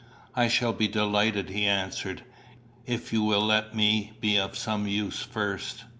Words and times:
"I 0.35 0.47
shall 0.47 0.73
be 0.73 0.87
delighted," 0.87 1.49
he 1.51 1.67
answered, 1.67 2.23
"if 2.87 3.13
you 3.13 3.21
will 3.21 3.45
let 3.45 3.75
me 3.75 4.13
be 4.19 4.35
of 4.39 4.57
some 4.57 4.87
use 4.87 5.21
first. 5.21 5.83